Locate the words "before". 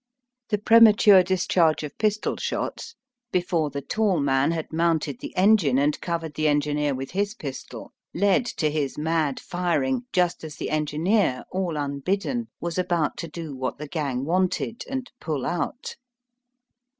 3.31-3.69